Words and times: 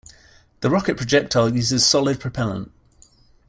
The 0.61 0.71
rocket 0.71 0.97
projectile 0.97 1.55
uses 1.55 1.85
solid 1.85 2.19
propellant. 2.19 2.71